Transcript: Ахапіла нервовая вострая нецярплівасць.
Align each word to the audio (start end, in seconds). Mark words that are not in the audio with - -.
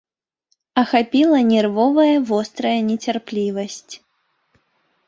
Ахапіла 0.83 1.39
нервовая 1.51 2.17
вострая 2.31 2.75
нецярплівасць. 2.89 3.89